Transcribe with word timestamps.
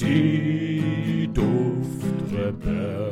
Die 0.00 1.28
Duftrebelle. 1.34 3.08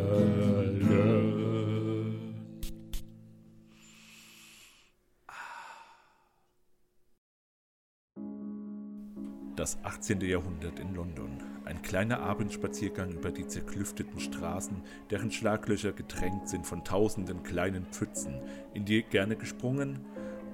Das 9.56 9.78
18. 9.82 10.20
Jahrhundert 10.20 10.78
in 10.78 10.94
London. 10.94 11.42
Ein 11.64 11.82
kleiner 11.82 12.20
Abendspaziergang 12.20 13.10
über 13.10 13.32
die 13.32 13.48
zerklüfteten 13.48 14.20
Straßen, 14.20 14.80
deren 15.10 15.32
Schlaglöcher 15.32 15.90
getränkt 15.92 16.48
sind 16.48 16.68
von 16.68 16.84
tausenden 16.84 17.42
kleinen 17.42 17.86
Pfützen, 17.86 18.40
in 18.74 18.84
die 18.84 19.02
gerne 19.02 19.34
gesprungen 19.34 20.04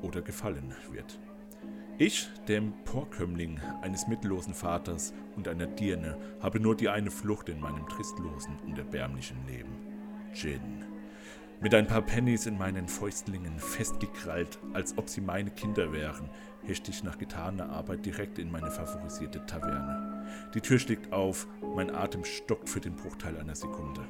oder 0.01 0.23
gefallen 0.23 0.75
wird. 0.91 1.19
Ich, 2.05 2.29
der 2.49 2.57
Emporkömmling 2.57 3.61
eines 3.81 4.09
mittellosen 4.09 4.55
Vaters 4.55 5.15
und 5.37 5.47
einer 5.47 5.69
Dirne, 5.69 6.19
habe 6.41 6.59
nur 6.59 6.75
die 6.75 6.89
eine 6.89 7.13
Flucht 7.13 7.49
in 7.49 7.61
meinem 7.61 7.89
tristlosen 7.89 8.59
und 8.67 8.77
erbärmlichen 8.77 9.37
Leben. 9.47 9.71
Gin. 10.35 10.85
Mit 11.61 11.73
ein 11.77 11.87
paar 11.87 12.03
Pennies 12.03 12.47
in 12.47 12.59
meinen 12.59 12.89
Fäustlingen 12.89 13.57
festgekrallt, 13.61 14.59
als 14.73 14.99
ob 14.99 15.09
sie 15.09 15.21
meine 15.21 15.53
Kinder 15.53 15.93
wären, 15.93 16.29
hechte 16.65 16.91
ich 16.91 17.05
nach 17.05 17.19
getaner 17.19 17.71
Arbeit 17.71 18.05
direkt 18.05 18.41
in 18.41 18.51
meine 18.51 18.73
favorisierte 18.73 19.47
Taverne. 19.47 20.27
Die 20.57 20.61
Tür 20.61 20.81
schlägt 20.81 21.13
auf, 21.13 21.47
mein 21.77 21.95
Atem 21.95 22.25
stockt 22.25 22.69
für 22.69 22.81
den 22.81 22.97
Bruchteil 22.97 23.37
einer 23.37 23.55
Sekunde. 23.55 24.01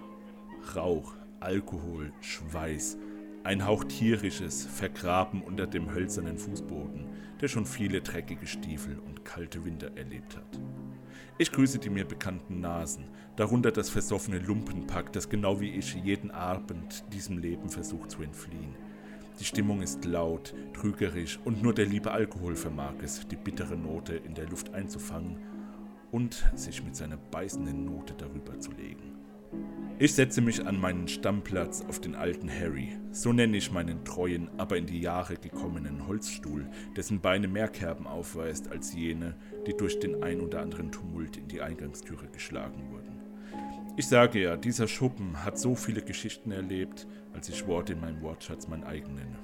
Rauch, 0.75 1.13
Alkohol, 1.41 2.11
Schweiß, 2.23 2.97
ein 3.45 3.67
Hauch 3.67 3.85
tierisches, 3.85 4.65
vergraben 4.65 5.43
unter 5.43 5.67
dem 5.67 5.93
hölzernen 5.93 6.39
Fußboden, 6.39 7.07
der 7.43 7.49
schon 7.49 7.67
viele 7.67 8.01
dreckige 8.01 8.47
Stiefel 8.47 8.99
und 9.01 9.25
kalte 9.25 9.65
Winter 9.65 9.91
erlebt 9.97 10.37
hat. 10.37 10.61
Ich 11.39 11.51
grüße 11.51 11.81
die 11.81 11.91
mir 11.91 12.05
bekannten 12.05 12.61
Nasen, 12.61 13.09
darunter 13.35 13.73
das 13.73 13.91
versoffene 13.91 14.39
Lumpenpack, 14.39 15.13
das 15.13 15.29
genau 15.29 15.61
wie 15.61 15.73
ich 15.73 15.95
jeden 15.95 16.31
Abend 16.31 17.05
diesem 17.13 17.39
Leben 17.39 17.69
versucht 17.69 18.13
zu 18.13 18.23
entfliehen. 18.23 18.77
Die 19.41 19.45
Stimmung 19.45 19.83
ist 19.83 20.05
laut, 20.05 20.55
trügerisch 20.73 21.41
und 21.45 21.63
nur 21.63 21.75
der 21.75 21.87
liebe 21.87 22.13
Alkohol 22.13 22.55
vermag 22.55 22.95
es, 23.03 23.27
die 23.27 23.37
bittere 23.37 23.77
Note 23.77 24.15
in 24.15 24.35
der 24.35 24.47
Luft 24.47 24.73
einzufangen 24.73 25.39
und 26.13 26.45
sich 26.55 26.85
mit 26.85 26.95
seiner 26.95 27.17
beißenden 27.17 27.85
Note 27.85 28.15
darüber 28.17 28.61
zu 28.61 28.71
legen. 28.73 29.19
Ich 30.03 30.15
setze 30.15 30.41
mich 30.41 30.67
an 30.67 30.81
meinen 30.81 31.07
Stammplatz 31.07 31.85
auf 31.89 32.01
den 32.01 32.17
alten 32.17 32.51
Harry, 32.51 32.89
so 33.13 33.33
nenne 33.33 33.57
ich 33.57 33.71
meinen 33.71 34.05
treuen, 34.05 34.51
aber 34.59 34.77
in 34.77 34.87
die 34.87 35.01
Jahre 35.01 35.37
gekommenen 35.37 36.09
Holzstuhl, 36.09 36.69
dessen 36.97 37.21
Beine 37.21 37.47
mehr 37.47 37.69
Kerben 37.69 38.09
aufweist 38.09 38.73
als 38.73 38.93
jene, 38.93 39.37
die 39.65 39.77
durch 39.77 40.01
den 40.01 40.21
ein 40.25 40.41
oder 40.41 40.61
anderen 40.61 40.91
Tumult 40.91 41.37
in 41.37 41.47
die 41.47 41.63
Eingangstüre 41.63 42.27
geschlagen 42.27 42.91
wurden. 42.91 43.21
Ich 43.97 44.09
sage 44.09 44.43
ja, 44.43 44.57
dieser 44.57 44.89
Schuppen 44.89 45.45
hat 45.45 45.57
so 45.57 45.77
viele 45.77 46.03
Geschichten 46.03 46.51
erlebt, 46.51 47.07
als 47.33 47.49
ich 47.49 47.69
Worte 47.69 47.93
in 47.93 48.01
meinem 48.01 48.23
Wortschatz 48.23 48.67
mein 48.67 48.83
eigen 48.83 49.15
nenne. 49.15 49.39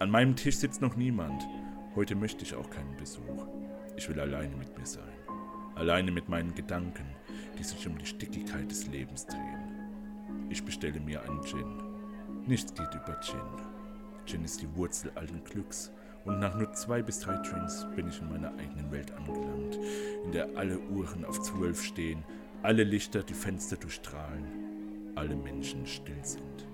An 0.00 0.10
meinem 0.10 0.34
Tisch 0.34 0.56
sitzt 0.56 0.82
noch 0.82 0.96
niemand. 0.96 1.44
Heute 1.94 2.16
möchte 2.16 2.44
ich 2.44 2.56
auch 2.56 2.68
keinen 2.68 2.96
Besuch. 2.96 3.46
Ich 3.96 4.08
will 4.08 4.18
alleine 4.18 4.56
mit 4.56 4.76
mir 4.76 4.86
sein. 4.86 5.04
Alleine 5.76 6.10
mit 6.10 6.28
meinen 6.28 6.56
Gedanken, 6.56 7.06
die 7.56 7.62
sich 7.62 7.86
um 7.86 7.96
die 7.96 8.06
Stickigkeit 8.06 8.68
des 8.68 8.88
Lebens 8.88 9.26
drehen. 9.26 9.57
Ich 10.50 10.64
bestelle 10.64 11.00
mir 11.00 11.22
einen 11.22 11.42
Gin. 11.42 11.82
Nichts 12.46 12.74
geht 12.74 12.94
über 12.94 13.20
Gin. 13.20 13.40
Gin 14.26 14.44
ist 14.44 14.62
die 14.62 14.74
Wurzel 14.74 15.10
allen 15.14 15.42
Glücks. 15.44 15.92
Und 16.24 16.40
nach 16.40 16.54
nur 16.56 16.72
zwei 16.74 17.00
bis 17.00 17.20
drei 17.20 17.36
Drinks 17.36 17.86
bin 17.96 18.08
ich 18.08 18.20
in 18.20 18.28
meiner 18.28 18.52
eigenen 18.58 18.90
Welt 18.90 19.12
angelangt, 19.12 19.78
in 20.24 20.32
der 20.32 20.48
alle 20.56 20.78
Uhren 20.78 21.24
auf 21.24 21.40
zwölf 21.40 21.82
stehen, 21.82 22.22
alle 22.62 22.84
Lichter 22.84 23.22
die 23.22 23.34
Fenster 23.34 23.76
durchstrahlen, 23.76 24.44
alle 25.14 25.34
Menschen 25.34 25.86
still 25.86 26.22
sind. 26.22 26.66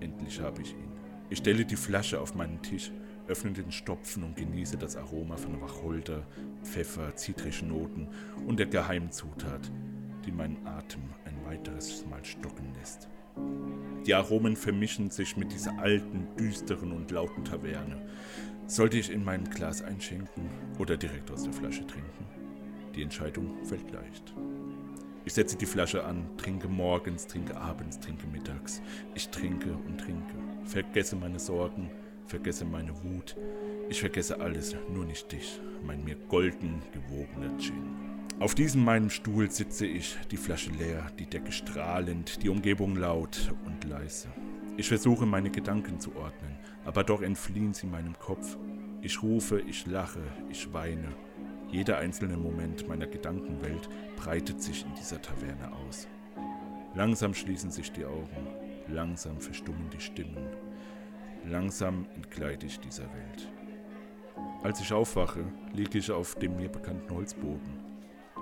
Endlich 0.00 0.38
habe 0.40 0.60
ich 0.60 0.72
ihn. 0.72 0.92
Ich 1.30 1.38
stelle 1.38 1.64
die 1.64 1.76
Flasche 1.76 2.20
auf 2.20 2.34
meinen 2.34 2.60
Tisch, 2.60 2.92
öffne 3.26 3.52
den 3.52 3.72
Stopfen 3.72 4.22
und 4.22 4.36
genieße 4.36 4.76
das 4.76 4.96
Aroma 4.96 5.36
von 5.36 5.60
Wacholder, 5.62 6.22
Pfeffer, 6.62 7.16
zitrischen 7.16 7.68
Noten 7.68 8.08
und 8.46 8.58
der 8.58 8.66
geheimen 8.66 9.12
Zutat, 9.12 9.70
die 10.26 10.32
meinen 10.32 10.66
Atem 10.66 11.02
ein 11.24 11.44
weiteres 11.44 12.04
Mal 12.06 12.24
stocken 12.24 12.74
lässt. 12.78 13.08
Die 14.06 14.14
Aromen 14.14 14.56
vermischen 14.56 15.10
sich 15.10 15.36
mit 15.36 15.52
dieser 15.52 15.78
alten, 15.78 16.26
düsteren 16.38 16.92
und 16.92 17.10
lauten 17.10 17.44
Taverne. 17.44 18.02
Sollte 18.66 18.98
ich 18.98 19.10
in 19.10 19.24
mein 19.24 19.44
Glas 19.44 19.82
einschenken 19.82 20.50
oder 20.78 20.96
direkt 20.96 21.30
aus 21.30 21.44
der 21.44 21.52
Flasche 21.52 21.86
trinken? 21.86 22.26
Die 22.94 23.02
Entscheidung 23.02 23.64
fällt 23.64 23.90
leicht. 23.92 24.34
Ich 25.24 25.34
setze 25.34 25.56
die 25.56 25.66
Flasche 25.66 26.04
an, 26.04 26.24
trinke 26.36 26.68
morgens, 26.68 27.26
trinke 27.26 27.56
abends, 27.56 27.98
trinke 27.98 28.26
mittags. 28.28 28.80
Ich 29.14 29.28
trinke 29.28 29.72
und 29.72 29.98
trinke, 29.98 30.34
vergesse 30.64 31.16
meine 31.16 31.40
Sorgen, 31.40 31.90
vergesse 32.26 32.64
meine 32.64 32.92
Wut. 33.02 33.36
Ich 33.88 34.00
vergesse 34.00 34.40
alles, 34.40 34.76
nur 34.92 35.04
nicht 35.04 35.30
dich, 35.30 35.60
mein 35.84 36.04
mir 36.04 36.16
golden 36.28 36.80
gewogener 36.92 37.56
Gin. 37.58 38.15
Auf 38.38 38.54
diesem 38.54 38.84
meinem 38.84 39.08
Stuhl 39.08 39.50
sitze 39.50 39.86
ich, 39.86 40.14
die 40.30 40.36
Flasche 40.36 40.70
leer, 40.70 41.06
die 41.18 41.24
Decke 41.24 41.52
strahlend, 41.52 42.42
die 42.42 42.50
Umgebung 42.50 42.94
laut 42.94 43.54
und 43.64 43.82
leise. 43.84 44.28
Ich 44.76 44.88
versuche 44.88 45.24
meine 45.24 45.50
Gedanken 45.50 46.00
zu 46.00 46.14
ordnen, 46.16 46.58
aber 46.84 47.02
doch 47.02 47.22
entfliehen 47.22 47.72
sie 47.72 47.86
meinem 47.86 48.18
Kopf. 48.18 48.58
Ich 49.00 49.22
rufe, 49.22 49.60
ich 49.60 49.86
lache, 49.86 50.20
ich 50.50 50.70
weine. 50.74 51.08
Jeder 51.70 51.96
einzelne 51.96 52.36
Moment 52.36 52.86
meiner 52.86 53.06
Gedankenwelt 53.06 53.88
breitet 54.16 54.62
sich 54.62 54.84
in 54.84 54.94
dieser 54.94 55.22
Taverne 55.22 55.72
aus. 55.72 56.06
Langsam 56.94 57.32
schließen 57.32 57.70
sich 57.70 57.90
die 57.90 58.04
Augen, 58.04 58.48
langsam 58.86 59.40
verstummen 59.40 59.88
die 59.88 60.00
Stimmen. 60.00 60.46
Langsam 61.46 62.04
entgleite 62.14 62.66
ich 62.66 62.80
dieser 62.80 63.04
Welt. 63.04 63.50
Als 64.62 64.78
ich 64.80 64.92
aufwache, 64.92 65.44
liege 65.72 65.96
ich 65.96 66.10
auf 66.10 66.34
dem 66.34 66.56
mir 66.56 66.68
bekannten 66.68 67.14
Holzboden. 67.14 67.85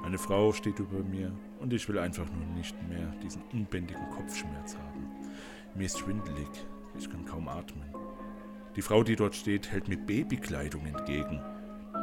Eine 0.04 0.18
Frau 0.18 0.52
steht 0.52 0.78
über 0.78 1.02
mir 1.02 1.32
und 1.60 1.72
ich 1.72 1.88
will 1.88 1.98
einfach 1.98 2.26
nur 2.30 2.44
nicht 2.56 2.76
mehr 2.90 3.06
diesen 3.22 3.42
unbändigen 3.52 4.10
Kopfschmerz 4.10 4.76
haben. 4.76 5.08
Mir 5.74 5.86
ist 5.86 5.98
schwindelig, 5.98 6.48
ich 6.98 7.08
kann 7.08 7.24
kaum 7.24 7.48
atmen. 7.48 7.86
Die 8.76 8.82
Frau, 8.82 9.02
die 9.02 9.16
dort 9.16 9.34
steht, 9.34 9.72
hält 9.72 9.88
mir 9.88 9.96
Babykleidung 9.96 10.84
entgegen. 10.84 11.40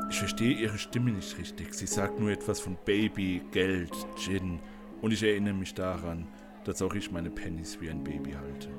Ich 0.09 0.17
verstehe 0.17 0.57
ihre 0.57 0.79
Stimme 0.79 1.11
nicht 1.11 1.37
richtig. 1.37 1.75
Sie 1.75 1.85
sagt 1.85 2.19
nur 2.19 2.31
etwas 2.31 2.59
von 2.59 2.75
Baby, 2.85 3.43
Geld, 3.51 3.93
Gin. 4.17 4.59
Und 5.01 5.11
ich 5.11 5.21
erinnere 5.21 5.53
mich 5.53 5.75
daran, 5.75 6.27
dass 6.63 6.81
auch 6.81 6.95
ich 6.95 7.11
meine 7.11 7.29
Pennies 7.29 7.79
wie 7.81 7.89
ein 7.89 8.03
Baby 8.03 8.31
halte. 8.31 8.69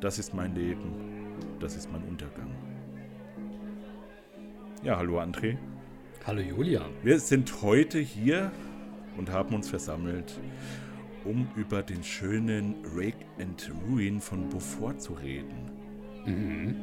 Das 0.00 0.20
ist 0.20 0.34
mein 0.34 0.54
Leben. 0.54 0.92
Das 1.58 1.74
ist 1.76 1.90
mein 1.90 2.02
Untergang. 2.04 2.54
Ja, 4.84 4.96
hallo 4.98 5.20
André. 5.20 5.56
Hallo 6.26 6.40
Julian. 6.40 6.90
Wir 7.04 7.20
sind 7.20 7.62
heute 7.62 8.00
hier 8.00 8.50
und 9.16 9.30
haben 9.30 9.54
uns 9.54 9.70
versammelt, 9.70 10.36
um 11.24 11.46
über 11.54 11.84
den 11.84 12.02
schönen 12.02 12.74
Rake 12.96 13.24
and 13.38 13.70
Ruin 13.88 14.20
von 14.20 14.48
Beaufort 14.48 14.98
zu 14.98 15.12
reden. 15.12 15.70
Mhm. 16.24 16.74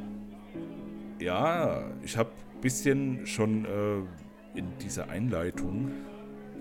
Ja, 1.20 1.92
ich 2.02 2.16
habe 2.16 2.30
ein 2.54 2.60
bisschen 2.62 3.26
schon 3.26 3.66
äh, 3.66 4.58
in 4.58 4.78
dieser 4.78 5.10
Einleitung 5.10 5.92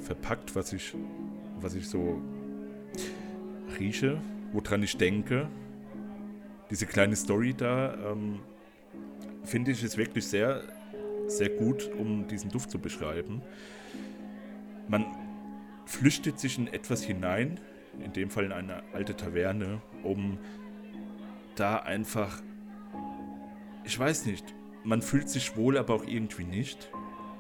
verpackt, 0.02 0.54
was 0.54 0.74
ich, 0.74 0.94
was 1.62 1.76
ich 1.76 1.88
so 1.88 2.22
rieche, 3.80 4.22
woran 4.52 4.84
ich 4.84 4.98
denke. 4.98 5.48
Diese 6.70 6.86
kleine 6.86 7.16
Story 7.16 7.54
da, 7.54 8.12
ähm, 8.12 8.42
finde 9.46 9.72
ich, 9.72 9.82
ist 9.86 9.98
wirklich 9.98 10.28
sehr, 10.28 10.64
sehr 11.38 11.50
gut, 11.50 11.90
um 11.98 12.28
diesen 12.28 12.50
Duft 12.50 12.72
zu 12.72 12.80
beschreiben. 12.80 13.42
Man 14.88 15.06
flüchtet 15.86 16.40
sich 16.40 16.58
in 16.58 16.68
etwas 16.68 17.04
hinein, 17.04 17.60
in 18.04 18.14
dem 18.14 18.30
Fall 18.30 18.46
in 18.46 18.52
eine 18.52 18.84
alte 18.94 19.16
Taverne, 19.16 19.82
um 20.04 20.38
da 21.56 21.78
einfach, 21.78 22.42
ich 23.84 23.98
weiß 23.98 24.26
nicht, 24.26 24.54
man 24.84 25.02
fühlt 25.02 25.30
sich 25.30 25.56
wohl, 25.56 25.78
aber 25.78 25.94
auch 25.94 26.06
irgendwie 26.06 26.44
nicht. 26.44 26.90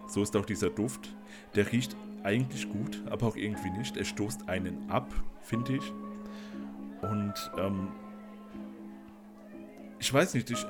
So 0.07 0.21
ist 0.21 0.35
auch 0.35 0.45
dieser 0.45 0.69
Duft. 0.69 1.15
Der 1.55 1.71
riecht 1.71 1.95
eigentlich 2.23 2.69
gut, 2.69 3.01
aber 3.09 3.27
auch 3.27 3.35
irgendwie 3.35 3.71
nicht. 3.71 3.97
Er 3.97 4.05
stoßt 4.05 4.47
einen 4.47 4.89
ab, 4.89 5.13
finde 5.41 5.77
ich. 5.77 5.93
Und 7.01 7.33
ähm, 7.57 7.89
ich 9.99 10.13
weiß 10.13 10.33
nicht, 10.35 10.49
ich, 10.51 10.65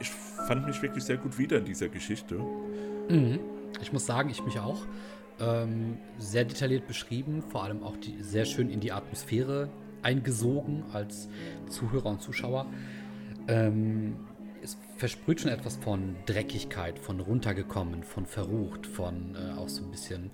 ich 0.00 0.10
fand 0.10 0.66
mich 0.66 0.82
wirklich 0.82 1.04
sehr 1.04 1.16
gut 1.16 1.38
wieder 1.38 1.58
in 1.58 1.64
dieser 1.64 1.88
Geschichte. 1.88 2.40
Mhm. 3.08 3.40
Ich 3.80 3.92
muss 3.92 4.06
sagen, 4.06 4.30
ich 4.30 4.44
mich 4.44 4.58
auch. 4.58 4.86
Ähm, 5.40 5.98
sehr 6.18 6.44
detailliert 6.44 6.86
beschrieben, 6.86 7.42
vor 7.42 7.62
allem 7.62 7.82
auch 7.84 7.96
die, 7.96 8.22
sehr 8.22 8.44
schön 8.44 8.70
in 8.70 8.80
die 8.80 8.90
Atmosphäre 8.90 9.68
eingesogen 10.02 10.84
als 10.92 11.28
Zuhörer 11.68 12.06
und 12.06 12.22
Zuschauer. 12.22 12.66
Ähm, 13.46 14.16
es 14.62 14.76
versprüht 14.96 15.40
schon 15.40 15.52
etwas 15.52 15.76
von 15.76 16.16
Dreckigkeit, 16.26 16.98
von 16.98 17.20
runtergekommen, 17.20 18.02
von 18.02 18.26
verrucht, 18.26 18.86
von 18.86 19.36
äh, 19.36 19.58
auch 19.58 19.68
so 19.68 19.84
ein 19.84 19.90
bisschen 19.92 20.30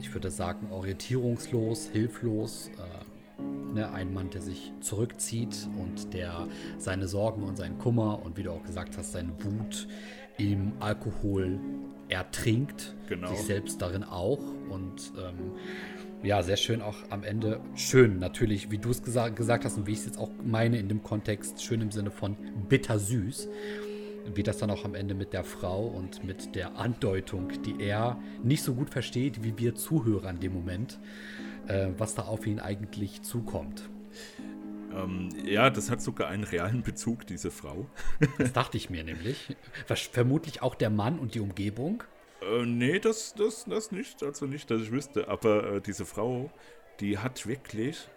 ich 0.00 0.14
würde 0.14 0.30
sagen, 0.30 0.68
orientierungslos, 0.70 1.88
hilflos. 1.88 2.70
Äh, 2.78 3.42
ne, 3.74 3.90
ein 3.92 4.12
Mann, 4.12 4.30
der 4.30 4.42
sich 4.42 4.72
zurückzieht 4.80 5.68
und 5.78 6.14
der 6.14 6.48
seine 6.78 7.08
Sorgen 7.08 7.42
und 7.42 7.56
seinen 7.56 7.78
Kummer 7.78 8.24
und 8.24 8.36
wie 8.36 8.42
du 8.42 8.52
auch 8.52 8.62
gesagt 8.62 8.96
hast, 8.96 9.12
seine 9.12 9.32
Wut 9.44 9.86
im 10.38 10.72
Alkohol 10.80 11.58
ertrinkt. 12.08 12.94
Genau. 13.08 13.28
Sich 13.28 13.40
selbst 13.40 13.80
darin 13.80 14.04
auch. 14.04 14.40
Und 14.68 15.12
ähm, 15.16 15.52
ja, 16.22 16.42
sehr 16.42 16.56
schön 16.56 16.82
auch 16.82 16.96
am 17.10 17.22
Ende. 17.22 17.60
Schön, 17.74 18.18
natürlich, 18.18 18.70
wie 18.70 18.78
du 18.78 18.90
es 18.90 19.02
gesa 19.02 19.28
gesagt 19.28 19.64
hast 19.64 19.76
und 19.76 19.86
wie 19.86 19.92
ich 19.92 20.00
es 20.00 20.06
jetzt 20.06 20.18
auch 20.18 20.30
meine 20.44 20.78
in 20.78 20.88
dem 20.88 21.02
Kontext, 21.02 21.62
schön 21.62 21.80
im 21.80 21.90
Sinne 21.90 22.10
von 22.10 22.36
bittersüß. 22.68 23.48
Wie 24.34 24.42
das 24.42 24.58
dann 24.58 24.70
auch 24.70 24.84
am 24.84 24.94
Ende 24.94 25.14
mit 25.14 25.32
der 25.32 25.44
Frau 25.44 25.86
und 25.86 26.22
mit 26.24 26.54
der 26.54 26.76
Andeutung, 26.76 27.50
die 27.62 27.82
er 27.82 28.20
nicht 28.42 28.62
so 28.62 28.74
gut 28.74 28.90
versteht, 28.90 29.42
wie 29.42 29.56
wir 29.56 29.74
Zuhörer 29.74 30.28
in 30.28 30.40
dem 30.40 30.52
Moment, 30.52 30.98
äh, 31.66 31.88
was 31.96 32.14
da 32.14 32.22
auf 32.22 32.46
ihn 32.46 32.58
eigentlich 32.58 33.22
zukommt. 33.22 33.88
Ähm, 35.04 35.28
ja, 35.44 35.70
das 35.70 35.90
hat 35.90 36.00
sogar 36.02 36.28
einen 36.28 36.44
realen 36.44 36.82
Bezug, 36.82 37.26
diese 37.26 37.50
Frau. 37.50 37.86
Das 38.38 38.52
dachte 38.52 38.76
ich 38.76 38.90
mir 38.90 39.04
nämlich. 39.04 39.56
Vermutlich 40.12 40.62
auch 40.62 40.74
der 40.74 40.90
Mann 40.90 41.18
und 41.18 41.34
die 41.34 41.40
Umgebung. 41.40 42.04
Äh, 42.42 42.64
nee, 42.64 42.98
das, 42.98 43.34
das, 43.34 43.64
das 43.64 43.92
nicht. 43.92 44.22
Also 44.22 44.46
nicht, 44.46 44.70
dass 44.70 44.82
ich 44.82 44.90
wüsste. 44.90 45.28
Aber 45.28 45.72
äh, 45.74 45.80
diese 45.80 46.06
Frau, 46.06 46.50
die 47.00 47.18
hat 47.18 47.46
wirklich, 47.46 48.08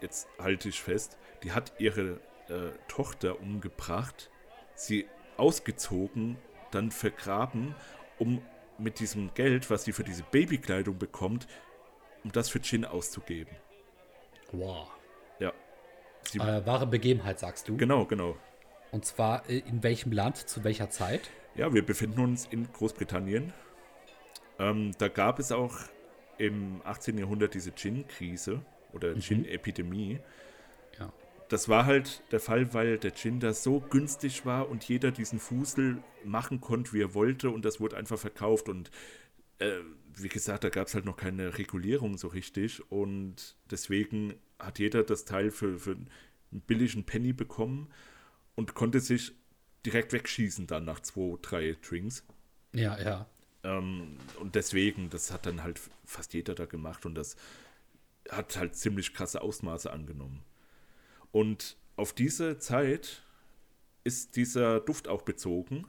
jetzt 0.00 0.28
halte 0.38 0.68
ich 0.68 0.80
fest, 0.82 1.18
die 1.42 1.52
hat 1.52 1.72
ihre 1.78 2.20
äh, 2.48 2.70
Tochter 2.88 3.40
umgebracht, 3.40 4.30
sie 4.74 5.06
ausgezogen, 5.36 6.36
dann 6.70 6.90
vergraben, 6.90 7.74
um 8.18 8.42
mit 8.78 8.98
diesem 8.98 9.32
Geld, 9.34 9.70
was 9.70 9.84
sie 9.84 9.92
für 9.92 10.04
diese 10.04 10.24
Babykleidung 10.24 10.98
bekommt, 10.98 11.46
um 12.24 12.32
das 12.32 12.48
für 12.48 12.60
Gin 12.60 12.84
auszugeben. 12.84 13.54
Wow. 14.52 14.88
Sie, 16.28 16.38
äh, 16.38 16.66
wahre 16.66 16.86
Begebenheit, 16.86 17.38
sagst 17.38 17.68
du? 17.68 17.76
Genau, 17.76 18.04
genau. 18.04 18.36
Und 18.90 19.04
zwar 19.04 19.48
äh, 19.48 19.58
in 19.58 19.82
welchem 19.82 20.12
Land, 20.12 20.36
zu 20.36 20.64
welcher 20.64 20.90
Zeit? 20.90 21.30
Ja, 21.54 21.72
wir 21.72 21.84
befinden 21.84 22.20
uns 22.20 22.46
in 22.50 22.72
Großbritannien. 22.72 23.52
Ähm, 24.58 24.92
da 24.98 25.08
gab 25.08 25.38
es 25.38 25.52
auch 25.52 25.78
im 26.38 26.80
18. 26.84 27.18
Jahrhundert 27.18 27.54
diese 27.54 27.72
Gin-Krise 27.72 28.60
oder 28.92 29.14
mhm. 29.14 29.20
Gin-Epidemie. 29.20 30.20
Ja. 30.98 31.12
Das 31.48 31.68
war 31.68 31.86
halt 31.86 32.22
der 32.32 32.40
Fall, 32.40 32.72
weil 32.74 32.98
der 32.98 33.14
Gin 33.14 33.40
da 33.40 33.52
so 33.52 33.80
günstig 33.80 34.46
war 34.46 34.68
und 34.68 34.84
jeder 34.84 35.10
diesen 35.10 35.38
Fusel 35.38 36.02
machen 36.24 36.60
konnte, 36.60 36.92
wie 36.92 37.02
er 37.02 37.14
wollte 37.14 37.50
und 37.50 37.64
das 37.64 37.80
wurde 37.80 37.96
einfach 37.96 38.18
verkauft 38.18 38.68
und 38.68 38.90
äh, 39.58 39.78
wie 40.16 40.28
gesagt, 40.28 40.64
da 40.64 40.68
gab 40.68 40.86
es 40.86 40.94
halt 40.94 41.04
noch 41.04 41.16
keine 41.16 41.58
Regulierung 41.58 42.16
so 42.16 42.28
richtig 42.28 42.90
und 42.90 43.56
deswegen 43.70 44.34
hat 44.64 44.78
jeder 44.78 45.02
das 45.02 45.24
Teil 45.24 45.50
für, 45.50 45.78
für 45.78 45.92
einen 45.92 46.10
billigen 46.66 47.04
Penny 47.04 47.32
bekommen 47.32 47.88
und 48.54 48.74
konnte 48.74 49.00
sich 49.00 49.32
direkt 49.84 50.12
wegschießen 50.12 50.66
dann 50.66 50.84
nach 50.84 51.00
zwei, 51.00 51.36
drei 51.42 51.76
Drinks. 51.86 52.24
Ja, 52.72 53.00
ja. 53.00 53.26
Ähm, 53.62 54.18
und 54.40 54.54
deswegen, 54.54 55.10
das 55.10 55.32
hat 55.32 55.46
dann 55.46 55.62
halt 55.62 55.80
fast 56.04 56.34
jeder 56.34 56.54
da 56.54 56.66
gemacht 56.66 57.06
und 57.06 57.14
das 57.14 57.36
hat 58.30 58.56
halt 58.56 58.76
ziemlich 58.76 59.12
krasse 59.14 59.42
Ausmaße 59.42 59.92
angenommen. 59.92 60.42
Und 61.32 61.76
auf 61.96 62.12
diese 62.12 62.58
Zeit 62.58 63.22
ist 64.04 64.36
dieser 64.36 64.80
Duft 64.80 65.08
auch 65.08 65.22
bezogen. 65.22 65.86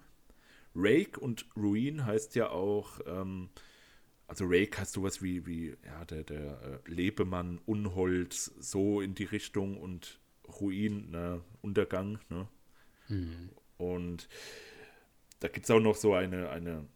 Rake 0.76 1.20
und 1.20 1.46
Ruin 1.56 2.06
heißt 2.06 2.36
ja 2.36 2.50
auch, 2.50 3.00
ähm, 3.06 3.50
also 4.28 4.46
Rake 4.48 4.80
heißt 4.80 4.94
sowas 4.94 5.22
wie, 5.22 5.46
wie 5.46 5.78
ja, 5.86 6.06
der, 6.06 6.24
der 6.24 6.62
äh, 6.62 6.92
Lebemann, 6.92 7.60
Unholz, 7.66 8.46
so 8.60 9.02
in 9.02 9.16
die 9.16 9.26
Richtung 9.26 9.78
und 9.78 10.20
Ruin, 10.60 11.12
ne, 11.12 11.42
Untergang, 11.62 12.20
ne? 12.30 12.48
Mhm. 13.08 13.50
Und 13.78 14.28
da 15.40 15.48
gibt 15.48 15.66
es 15.66 15.72
auch 15.72 15.80
noch 15.80 15.96
so 15.96 16.14
eine, 16.14 16.50
eine, 16.50 16.88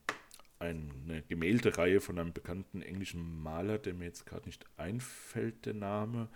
eine 0.60 1.24
Gemäldereihe 1.28 2.00
von 2.00 2.18
einem 2.18 2.34
bekannten 2.34 2.82
englischen 2.82 3.42
Maler, 3.42 3.78
der 3.78 3.94
mir 3.94 4.06
jetzt 4.06 4.26
gerade 4.26 4.46
nicht 4.46 4.66
einfällt, 4.78 5.66
der 5.66 5.74
Name. 5.74 6.30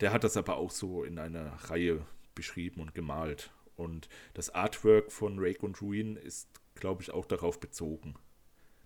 Der 0.00 0.12
hat 0.12 0.24
das 0.24 0.36
aber 0.36 0.56
auch 0.56 0.70
so 0.70 1.04
in 1.04 1.18
einer 1.18 1.52
Reihe 1.70 2.04
beschrieben 2.34 2.80
und 2.80 2.94
gemalt. 2.94 3.52
Und 3.76 4.08
das 4.34 4.50
Artwork 4.50 5.12
von 5.12 5.38
Rake 5.38 5.64
und 5.64 5.80
Ruin 5.80 6.16
ist, 6.16 6.48
glaube 6.74 7.02
ich, 7.02 7.10
auch 7.10 7.26
darauf 7.26 7.60
bezogen. 7.60 8.14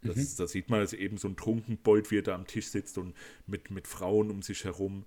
Das, 0.02 0.16
mhm. 0.16 0.36
Da 0.36 0.46
sieht 0.46 0.70
man 0.70 0.80
also 0.80 0.96
eben 0.96 1.18
so 1.18 1.28
ein 1.28 1.36
Trunkenbold, 1.36 2.10
wie 2.10 2.18
er 2.18 2.22
da 2.22 2.34
am 2.34 2.46
Tisch 2.46 2.68
sitzt 2.68 2.98
und 2.98 3.14
mit, 3.46 3.70
mit 3.70 3.86
Frauen 3.88 4.30
um 4.30 4.42
sich 4.42 4.64
herum 4.64 5.04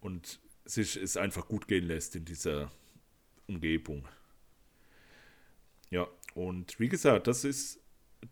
und 0.00 0.40
sich 0.64 0.96
es 0.96 1.16
einfach 1.16 1.48
gut 1.48 1.68
gehen 1.68 1.86
lässt 1.86 2.16
in 2.16 2.24
dieser 2.24 2.70
Umgebung. 3.46 4.06
Ja, 5.90 6.06
und 6.34 6.78
wie 6.78 6.88
gesagt, 6.88 7.26
das 7.26 7.44
ist 7.44 7.80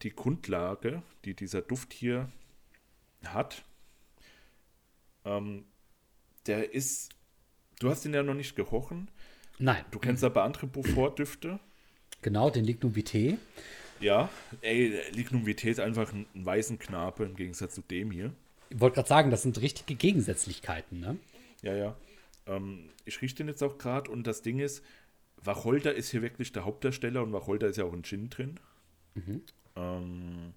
die 0.03 0.15
Grundlage, 0.15 1.03
die 1.25 1.35
dieser 1.35 1.63
Duft 1.63 1.93
hier 1.93 2.31
hat. 3.25 3.65
Ähm, 5.25 5.65
der 6.47 6.75
ist, 6.75 7.11
du 7.79 7.89
hast 7.91 8.05
ihn 8.05 8.15
ja 8.15 8.23
noch 8.23 8.35
nicht 8.35 8.57
gerochen. 8.57 9.11
Nein. 9.59 9.85
Du 9.91 9.99
kennst 9.99 10.23
aber 10.23 10.45
andere 10.45 10.67
Beaufort-Düfte. 10.67 11.59
Genau, 12.23 12.51
den 12.51 12.65
Lignum 12.65 12.95
Vitae. 12.95 13.39
Ja, 14.01 14.29
ey, 14.61 15.01
Lignum 15.13 15.47
Vitae 15.47 15.71
ist 15.71 15.81
einfach 15.81 16.13
ein, 16.13 16.27
ein 16.35 16.45
weißen 16.45 16.79
Knabe 16.79 17.25
im 17.25 17.37
Gegensatz 17.37 17.75
zu 17.75 17.83
dem 17.83 18.11
hier. 18.11 18.33
Ich 18.71 18.81
wollte 18.81 18.97
gerade 18.97 19.09
sagen, 19.09 19.31
das 19.31 19.43
sind 19.43 19.61
richtige 19.61 19.95
Gegensätzlichkeiten, 19.95 21.01
ne? 21.01 21.17
Ja, 21.63 21.75
ja. 21.75 21.97
Ähm, 22.47 22.91
ich 23.05 23.21
rieche 23.23 23.37
den 23.37 23.49
jetzt 23.49 23.63
auch 23.63 23.79
gerade 23.79 24.11
und 24.11 24.27
das 24.27 24.43
Ding 24.43 24.59
ist, 24.59 24.85
Wacholder 25.43 25.95
ist 25.95 26.11
hier 26.11 26.23
wirklich 26.23 26.53
der 26.53 26.65
Hauptdarsteller 26.65 27.23
und 27.23 27.33
Wacholder 27.33 27.69
ist 27.69 27.77
ja 27.77 27.85
auch 27.85 27.93
ein 27.93 28.03
Gin 28.03 28.31
drin. 28.31 28.61
Mhm. 29.15 29.43
Ähm, 29.77 30.53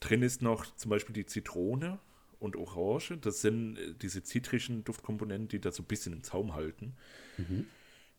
drin 0.00 0.22
ist 0.22 0.42
noch 0.42 0.66
zum 0.76 0.90
Beispiel 0.90 1.14
die 1.14 1.26
Zitrone 1.26 1.98
und 2.38 2.56
Orange. 2.56 3.16
Das 3.18 3.40
sind 3.40 3.78
äh, 3.78 3.94
diese 3.94 4.22
zitrischen 4.22 4.84
Duftkomponenten, 4.84 5.48
die 5.48 5.60
da 5.60 5.72
so 5.72 5.82
ein 5.82 5.86
bisschen 5.86 6.12
im 6.12 6.22
Zaum 6.22 6.54
halten. 6.54 6.94
Mhm. 7.38 7.66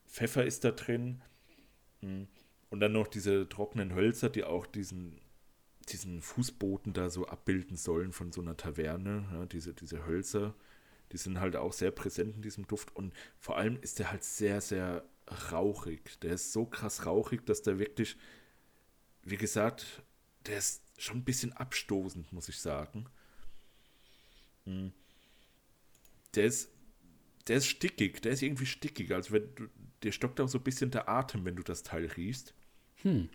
Pfeffer 0.07 0.45
ist 0.45 0.63
da 0.63 0.71
drin. 0.71 1.21
Dann 2.83 2.91
noch 2.91 3.07
diese 3.07 3.47
trockenen 3.47 3.95
Hölzer, 3.95 4.29
die 4.29 4.43
auch 4.43 4.65
diesen, 4.65 5.21
diesen 5.87 6.21
Fußboden 6.21 6.91
da 6.91 7.09
so 7.09 7.25
abbilden 7.25 7.77
sollen 7.77 8.11
von 8.11 8.33
so 8.33 8.41
einer 8.41 8.57
Taverne. 8.57 9.25
Ja, 9.31 9.45
diese, 9.45 9.73
diese 9.73 10.05
Hölzer, 10.05 10.53
die 11.13 11.17
sind 11.17 11.39
halt 11.39 11.55
auch 11.55 11.71
sehr 11.71 11.91
präsent 11.91 12.35
in 12.35 12.41
diesem 12.41 12.67
Duft. 12.67 12.93
Und 12.93 13.13
vor 13.39 13.55
allem 13.55 13.79
ist 13.79 13.99
der 13.99 14.11
halt 14.11 14.25
sehr, 14.25 14.59
sehr 14.59 15.05
rauchig. 15.53 16.19
Der 16.19 16.33
ist 16.33 16.51
so 16.51 16.65
krass 16.65 17.05
rauchig, 17.05 17.45
dass 17.45 17.61
der 17.61 17.79
wirklich, 17.79 18.17
wie 19.21 19.37
gesagt, 19.37 20.03
der 20.45 20.57
ist 20.57 20.83
schon 20.97 21.19
ein 21.19 21.23
bisschen 21.23 21.53
abstoßend, 21.53 22.33
muss 22.33 22.49
ich 22.49 22.59
sagen. 22.59 23.05
Hm. 24.65 24.91
Der 26.35 26.47
ist, 26.47 26.69
der 27.47 27.55
ist 27.55 27.67
stickig, 27.67 28.21
der 28.23 28.33
ist 28.33 28.41
irgendwie 28.41 28.65
stickig. 28.65 29.13
Also 29.13 29.31
wenn 29.31 29.55
du, 29.55 29.69
der 30.03 30.11
stockt 30.11 30.41
auch 30.41 30.49
so 30.49 30.57
ein 30.57 30.65
bisschen 30.65 30.91
der 30.91 31.07
Atem, 31.07 31.45
wenn 31.45 31.55
du 31.55 31.63
das 31.63 31.83
Teil 31.83 32.07
riechst. 32.07 32.53
Hm. 33.03 33.29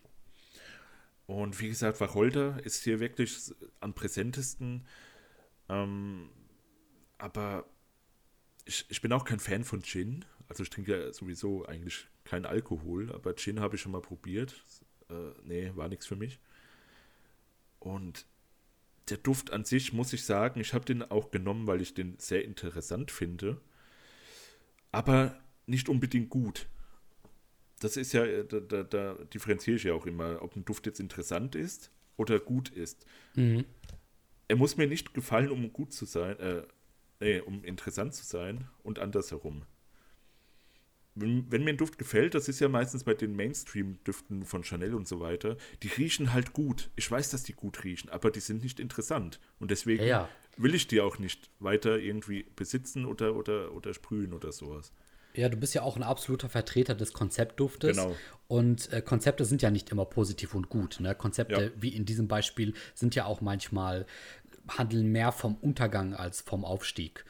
Und 1.27 1.61
wie 1.61 1.69
gesagt, 1.69 2.01
Wacholder 2.01 2.59
ist 2.65 2.85
hier 2.85 3.01
wirklich 3.01 3.53
am 3.81 3.95
präsentesten. 3.95 4.87
Ähm, 5.69 6.31
aber 7.19 7.67
ich, 8.65 8.87
ich 8.89 9.01
bin 9.03 9.13
auch 9.13 9.25
kein 9.25 9.41
Fan 9.41 9.65
von 9.65 9.83
Gin. 9.83 10.25
Also 10.49 10.63
ich 10.63 10.71
trinke 10.71 10.99
ja 10.99 11.13
sowieso 11.13 11.67
eigentlich 11.67 12.09
keinen 12.25 12.47
Alkohol, 12.47 13.13
aber 13.13 13.35
Gin 13.37 13.61
habe 13.61 13.77
ich 13.77 13.83
schon 13.83 13.93
mal 13.93 14.01
probiert. 14.01 14.65
Äh, 15.11 15.33
nee, 15.45 15.73
war 15.75 15.89
nichts 15.89 16.07
für 16.07 16.17
mich. 16.17 16.39
Und 17.79 18.27
der 19.11 19.19
Duft 19.19 19.53
an 19.53 19.65
sich, 19.65 19.93
muss 19.93 20.13
ich 20.13 20.25
sagen, 20.25 20.61
ich 20.61 20.75
habe 20.75 20.85
den 20.85 21.03
auch 21.03 21.31
genommen, 21.31 21.67
weil 21.67 21.81
ich 21.81 21.95
den 21.95 22.19
sehr 22.19 22.45
interessant 22.45 23.11
finde. 23.11 23.61
Aber 24.93 25.39
nicht 25.67 25.89
unbedingt 25.89 26.31
gut. 26.31 26.67
Das 27.79 27.97
ist 27.97 28.13
ja, 28.13 28.25
äh, 28.25 28.45
da, 28.45 28.61
da, 28.61 28.83
da 28.83 29.15
differenziere 29.33 29.77
ich 29.77 29.85
ja 29.85 29.95
auch 29.95 30.07
immer, 30.07 30.43
ob 30.43 30.57
ein 30.57 30.65
Duft 30.65 30.87
jetzt 30.87 31.01
interessant 31.01 31.55
ist 31.55 31.91
oder 32.17 32.39
gut 32.39 32.69
ist. 32.71 33.07
Mhm. 33.35 33.65
Er 34.49 34.57
muss 34.57 34.77
mir 34.77 34.87
nicht 34.87 35.15
gefallen, 35.15 35.51
um 35.51 35.73
gut 35.73 35.93
zu 35.93 36.05
sein, 36.05 36.39
äh, 36.41 36.63
nee, 37.21 37.41
um 37.41 37.65
interessant 37.65 38.15
zu 38.15 38.25
sein 38.25 38.69
und 38.83 38.99
andersherum 38.99 39.65
wenn, 41.21 41.51
wenn, 41.51 41.65
mir 41.65 41.71
ein 41.71 41.77
Duft 41.77 41.99
gefällt, 41.99 42.35
das 42.35 42.49
ist 42.49 42.61
ja 42.61 42.69
meistens 42.69 43.05
bei 43.05 43.15
den 43.15 43.35
Mainstream-Düften 43.35 44.45
von 44.45 44.65
Chanel 44.65 44.95
und 44.95 45.09
so 45.09 45.21
weiter, 45.21 45.57
die 45.83 45.89
riechen 45.89 46.33
halt 46.33 46.53
gut. 46.53 46.91
Ich 46.97 47.11
weiß, 47.11 47.31
dass 47.31 47.43
die 47.43 47.53
gut 47.53 47.85
riechen, 47.85 48.11
aber 48.11 48.31
die 48.31 48.41
sind 48.41 48.63
nicht 48.63 48.81
interessant. 48.81 49.41
Und 49.59 49.71
deswegen 49.71 50.03
ja, 50.03 50.09
ja. 50.09 50.29
will 50.57 50.75
ich 50.75 50.87
die 50.87 51.01
auch 51.01 51.19
nicht 51.19 51.51
weiter 51.59 51.99
irgendwie 51.99 52.47
besitzen 52.57 53.05
oder, 53.05 53.37
oder, 53.37 53.73
oder 53.73 53.95
sprühen 53.95 54.33
oder 54.33 54.53
sowas. 54.53 54.93
Ja, 55.38 55.49
du 55.49 55.57
bist 55.57 55.75
ja 55.75 55.83
auch 55.83 55.97
ein 55.97 56.02
absoluter 56.02 56.49
Vertreter 56.49 56.95
des 56.95 57.12
Konzeptduftes. 57.12 57.97
Genau. 57.97 58.16
Und 58.49 58.92
äh, 58.92 59.02
Konzepte 59.02 59.45
sind 59.45 59.62
ja 59.62 59.71
nicht 59.71 59.90
immer 59.90 60.04
positiv 60.04 60.54
und 60.54 60.68
gut. 60.68 61.00
Ne? 61.00 61.14
Konzepte, 61.14 61.62
ja. 61.62 61.83
wie 61.83 61.90
in 61.90 62.04
diesem 62.04 62.28
Beispiel, 62.28 62.75
sind 62.95 63.14
ja 63.14 63.26
auch 63.26 63.40
manchmal 63.40 64.07
handeln 64.66 65.12
mehr 65.12 65.33
vom 65.33 65.54
Untergang 65.57 66.14
als 66.14 66.40
vom 66.40 66.64
Aufstieg. 66.64 67.25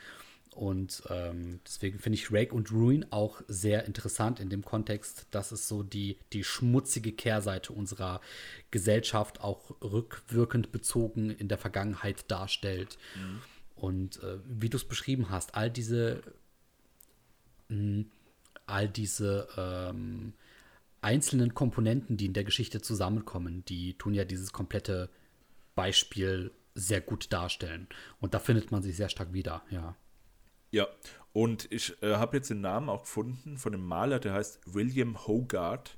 Und 0.50 1.04
ähm, 1.08 1.60
deswegen 1.64 2.00
finde 2.00 2.18
ich 2.18 2.32
Rake 2.32 2.52
und 2.52 2.72
Ruin 2.72 3.06
auch 3.10 3.42
sehr 3.46 3.84
interessant 3.84 4.40
in 4.40 4.48
dem 4.48 4.64
Kontext, 4.64 5.26
dass 5.30 5.52
es 5.52 5.68
so 5.68 5.84
die, 5.84 6.18
die 6.32 6.42
schmutzige 6.42 7.12
Kehrseite 7.12 7.72
unserer 7.72 8.20
Gesellschaft 8.72 9.40
auch 9.40 9.76
rückwirkend 9.82 10.72
bezogen 10.72 11.30
in 11.30 11.46
der 11.46 11.58
Vergangenheit 11.58 12.28
darstellt. 12.28 12.98
Mhm. 13.14 13.40
Und 13.76 14.22
äh, 14.24 14.38
wie 14.48 14.68
du 14.68 14.76
es 14.76 14.84
beschrieben 14.84 15.30
hast, 15.30 15.54
all 15.54 15.70
diese, 15.70 16.22
mh, 17.68 18.04
all 18.66 18.88
diese 18.88 19.48
ähm, 19.56 20.34
einzelnen 21.00 21.54
Komponenten, 21.54 22.16
die 22.16 22.26
in 22.26 22.32
der 22.32 22.44
Geschichte 22.44 22.80
zusammenkommen, 22.80 23.64
die 23.66 23.94
tun 23.94 24.14
ja 24.14 24.24
dieses 24.24 24.52
komplette 24.52 25.10
Beispiel 25.74 26.50
sehr 26.74 27.00
gut 27.00 27.32
darstellen. 27.32 27.88
Und 28.20 28.34
da 28.34 28.38
findet 28.38 28.70
man 28.70 28.82
sich 28.82 28.96
sehr 28.96 29.08
stark 29.08 29.32
wieder, 29.32 29.62
ja. 29.70 29.96
Ja, 30.70 30.86
und 31.32 31.70
ich 31.72 32.00
äh, 32.02 32.16
habe 32.16 32.36
jetzt 32.36 32.50
den 32.50 32.60
Namen 32.60 32.88
auch 32.88 33.02
gefunden 33.02 33.56
von 33.56 33.72
einem 33.72 33.86
Maler, 33.86 34.18
der 34.18 34.34
heißt 34.34 34.60
William 34.66 35.26
Hogarth. 35.26 35.96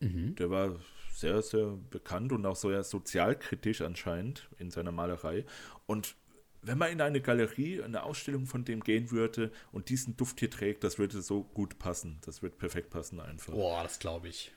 Mhm. 0.00 0.34
Der 0.36 0.50
war 0.50 0.76
sehr, 1.12 1.40
sehr 1.42 1.78
bekannt 1.90 2.32
und 2.32 2.44
auch 2.46 2.56
sehr 2.56 2.82
sozialkritisch 2.82 3.80
anscheinend 3.82 4.48
in 4.58 4.70
seiner 4.70 4.92
Malerei. 4.92 5.44
Und 5.86 6.16
wenn 6.62 6.78
man 6.78 6.90
in 6.90 7.00
eine 7.00 7.20
Galerie, 7.20 7.82
eine 7.82 8.02
Ausstellung 8.02 8.46
von 8.46 8.64
dem 8.64 8.80
gehen 8.80 9.10
würde 9.10 9.52
und 9.72 9.88
diesen 9.88 10.16
Duft 10.16 10.40
hier 10.40 10.50
trägt, 10.50 10.84
das 10.84 10.98
würde 10.98 11.22
so 11.22 11.44
gut 11.44 11.78
passen. 11.78 12.18
Das 12.24 12.42
wird 12.42 12.58
perfekt 12.58 12.90
passen 12.90 13.20
einfach. 13.20 13.52
Boah, 13.52 13.82
das 13.82 13.98
glaube 13.98 14.28
ich. 14.28 14.52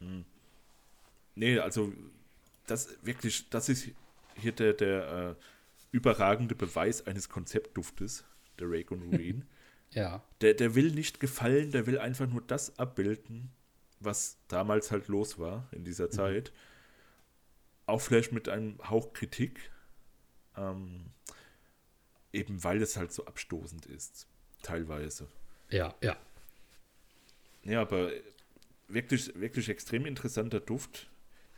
Hm. 0.00 0.24
Nee, 1.34 1.58
also 1.58 1.92
das 2.66 2.88
wirklich, 3.02 3.48
das 3.50 3.68
ist 3.68 3.88
hier 4.34 4.52
der, 4.52 4.74
der 4.74 5.36
äh, 5.38 5.44
überragende 5.92 6.54
Beweis 6.54 7.06
eines 7.06 7.28
Konzeptduftes 7.28 8.24
der 8.58 8.70
Rake 8.70 8.94
und 8.94 9.02
Ruin. 9.14 9.44
ja. 9.90 10.22
Der, 10.40 10.54
der 10.54 10.74
will 10.74 10.90
nicht 10.92 11.20
gefallen, 11.20 11.70
der 11.70 11.86
will 11.86 11.98
einfach 11.98 12.26
nur 12.28 12.42
das 12.42 12.78
abbilden, 12.78 13.50
was 13.98 14.38
damals 14.48 14.90
halt 14.90 15.08
los 15.08 15.38
war 15.38 15.68
in 15.72 15.84
dieser 15.84 16.06
mhm. 16.06 16.12
Zeit. 16.12 16.52
Auch 17.86 18.00
vielleicht 18.00 18.32
mit 18.32 18.48
einem 18.48 18.78
Hauch 18.88 19.12
Kritik. 19.12 19.70
Ähm, 20.56 21.06
eben 22.32 22.62
weil 22.64 22.82
es 22.82 22.96
halt 22.96 23.12
so 23.12 23.26
abstoßend 23.26 23.86
ist, 23.86 24.26
teilweise. 24.62 25.28
Ja, 25.70 25.94
ja. 26.02 26.16
Ja, 27.62 27.82
aber 27.82 28.10
wirklich, 28.88 29.38
wirklich 29.38 29.68
extrem 29.68 30.06
interessanter 30.06 30.60
Duft. 30.60 31.08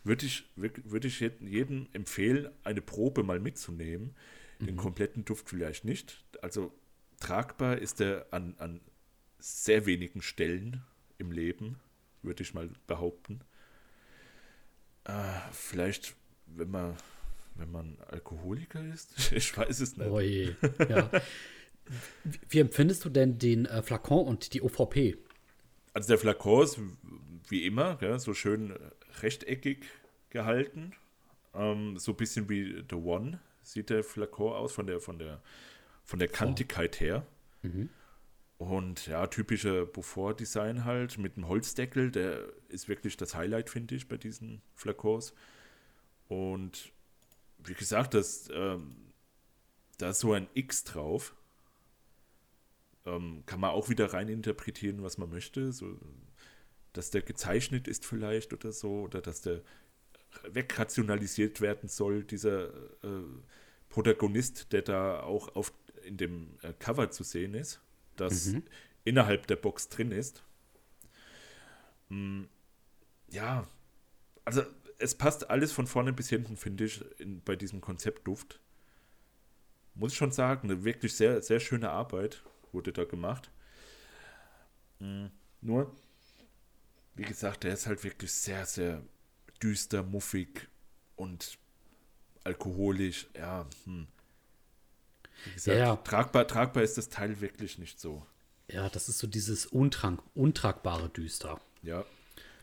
Würde 0.05 0.27
ich, 0.27 0.45
würde 0.57 1.07
ich 1.07 1.21
jedem 1.21 1.89
empfehlen, 1.93 2.51
eine 2.65 2.81
Probe 2.83 3.23
mal 3.23 3.39
mitzunehmen. 3.39 4.17
Mhm. 4.59 4.67
Den 4.67 4.77
kompletten 4.77 5.25
Duft 5.25 5.49
vielleicht 5.49 5.85
nicht. 5.85 6.25
Also 6.43 6.73
tragbar 7.21 7.79
ist 7.79 8.01
er 8.01 8.27
an, 8.33 8.55
an 8.59 8.81
sehr 9.39 9.87
wenigen 9.87 10.23
Stellen 10.23 10.83
im 11.19 11.31
Leben, 11.31 11.79
würde 12.23 12.43
ich 12.43 12.55
mal 12.55 12.69
behaupten. 12.87 13.41
Äh, 15.05 15.13
vielleicht, 15.53 16.15
wenn 16.47 16.71
man, 16.71 16.97
wenn 17.55 17.71
man 17.71 17.99
Alkoholiker 18.09 18.85
ist, 18.93 19.33
ich 19.33 19.57
weiß 19.57 19.81
es 19.81 19.97
nicht. 19.97 20.11
Oh 20.11 20.21
je. 20.21 20.55
Ja. 20.89 21.11
Wie 22.49 22.61
empfindest 22.61 23.05
du 23.05 23.09
denn 23.09 23.39
den 23.39 23.67
äh, 23.67 23.83
Flakon 23.83 24.27
und 24.27 24.55
die 24.55 24.63
OVP? 24.63 25.17
Also 25.93 26.09
der 26.09 26.19
Flakon 26.19 26.65
ist 26.65 26.79
wie 27.49 27.67
immer 27.67 27.99
ja, 28.01 28.19
so 28.19 28.35
schön 28.35 28.73
rechteckig 29.21 29.85
gehalten. 30.31 30.93
Ähm, 31.55 31.99
so 31.99 32.13
ein 32.13 32.17
bisschen 32.17 32.49
wie 32.49 32.85
The 32.89 32.97
One 32.97 33.41
sieht 33.63 33.91
der 33.91 34.05
Flakon 34.05 34.53
aus 34.53 34.73
von 34.73 34.87
der, 34.87 35.01
von 35.01 35.19
der 35.19 35.43
von 36.05 36.19
der 36.19 36.29
Kantigkeit 36.29 37.01
her. 37.01 37.27
Mhm. 37.63 37.89
Und 38.59 39.07
ja, 39.07 39.27
typische 39.27 39.87
Beaufort-Design 39.87 40.85
halt 40.85 41.19
mit 41.19 41.37
einem 41.37 41.49
Holzdeckel, 41.49 42.11
der 42.11 42.45
ist 42.69 42.89
wirklich 42.89 43.17
das 43.17 43.35
Highlight, 43.35 43.71
finde 43.71 43.95
ich, 43.95 44.09
bei 44.09 44.17
diesen 44.17 44.63
Flakons. 44.75 45.35
Und 46.29 46.92
wie 47.65 47.75
gesagt, 47.75 48.15
das, 48.15 48.49
ähm, 48.53 49.13
da 49.99 50.11
ist 50.11 50.21
so 50.21 50.33
ein 50.33 50.49
X 50.55 50.85
drauf. 50.85 51.35
Ähm, 53.05 53.43
kann 53.47 53.61
man 53.61 53.71
auch 53.71 53.89
wieder 53.89 54.13
rein 54.13 54.29
interpretieren, 54.29 55.03
was 55.03 55.19
man 55.19 55.31
möchte. 55.31 55.73
So, 55.73 55.99
dass 56.93 57.11
der 57.11 57.23
gezeichnet 57.23 57.89
ist 57.89 58.07
vielleicht 58.07 58.53
oder 58.53 58.73
so, 58.73 59.03
oder 59.03 59.21
dass 59.21 59.43
der 59.43 59.63
wegrationalisiert 60.45 61.61
werden 61.61 61.89
soll, 61.89 62.25
dieser 62.25 62.69
äh, 63.03 63.25
Protagonist, 63.89 64.73
der 64.73 64.83
da 64.83 65.21
auch 65.21 65.55
auf 65.55 65.73
in 66.05 66.17
dem 66.17 66.59
äh, 66.63 66.73
Cover 66.79 67.11
zu 67.11 67.23
sehen 67.23 67.55
ist, 67.55 67.81
das 68.17 68.47
mhm. 68.47 68.63
innerhalb 69.05 69.47
der 69.47 69.57
Box 69.57 69.89
drin 69.89 70.11
ist. 70.11 70.43
Hm, 72.09 72.49
ja, 73.29 73.67
also 74.45 74.63
es 75.03 75.15
passt 75.15 75.51
alles 75.51 75.73
von 75.73 75.87
vorne 75.87 76.13
bis 76.13 76.29
hinten, 76.29 76.57
finde 76.57 76.85
ich, 76.85 77.05
in, 77.19 77.43
bei 77.43 77.57
diesem 77.57 77.81
Konzeptduft. 77.81 78.61
Muss 79.95 80.13
ich 80.13 80.19
schon 80.19 80.33
sagen, 80.33 80.71
eine 80.71 80.85
wirklich 80.85 81.15
sehr, 81.15 81.43
sehr 81.43 81.61
schöne 81.61 81.91
Arbeit 81.91 82.43
wurde 82.73 82.93
da 82.93 83.05
gemacht. 83.05 83.51
Hm, 85.01 85.31
nur, 85.61 85.95
wie 87.15 87.25
gesagt, 87.25 87.65
der 87.65 87.75
ist 87.75 87.87
halt 87.87 88.03
wirklich 88.05 88.33
sehr, 88.33 88.65
sehr 88.65 89.03
düster, 89.63 90.03
muffig 90.03 90.69
und 91.17 91.59
alkoholisch. 92.45 93.27
Ja, 93.37 93.67
hm. 93.85 94.07
Wie 95.45 95.53
gesagt, 95.55 95.79
ja, 95.79 95.87
ja. 95.87 95.97
Tragbar, 95.97 96.47
tragbar 96.47 96.83
ist 96.83 96.97
das 96.97 97.09
Teil 97.09 97.41
wirklich 97.41 97.79
nicht 97.79 98.01
so. 98.01 98.25
Ja, 98.69 98.89
das 98.89 99.09
ist 99.09 99.19
so 99.19 99.27
dieses 99.27 99.67
untrank, 99.67 100.23
untragbare 100.35 101.09
Düster. 101.11 101.61
Ja. 101.83 102.05